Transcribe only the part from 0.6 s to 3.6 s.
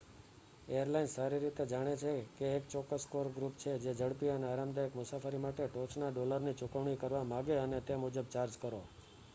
airlines સારી રીતે જાણે છે કે એક ચોક્કસ કોર ગ્રુપ